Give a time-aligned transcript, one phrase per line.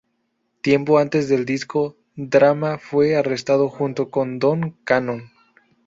[0.61, 5.29] Tiempo antes del disco Drama fue arrestado junto con Don Cannon.